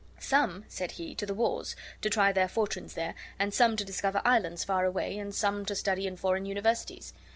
"Some," 0.17 0.65
said 0.67 0.93
he, 0.93 1.13
"to 1.13 1.27
the 1.27 1.33
wars, 1.35 1.75
to 2.01 2.09
try 2.09 2.31
their 2.31 2.47
fortunes 2.47 2.95
there, 2.95 3.13
and 3.37 3.53
some 3.53 3.75
to 3.77 3.85
discover 3.85 4.19
islands 4.25 4.63
far 4.63 4.83
away, 4.83 5.19
and 5.19 5.31
some 5.31 5.63
to 5.67 5.75
study 5.75 6.07
in 6.07 6.17
foreign 6.17 6.47
universities. 6.47 7.13